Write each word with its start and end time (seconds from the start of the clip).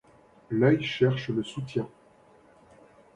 L’œil 0.49 0.81
cherche 0.81 1.29
le 1.29 1.43
soutien. 1.43 1.87